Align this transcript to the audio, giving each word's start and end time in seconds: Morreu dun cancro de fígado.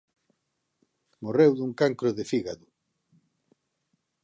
Morreu 1.25 1.51
dun 1.55 1.71
cancro 1.79 2.09
de 2.17 2.23
fígado. 2.31 2.65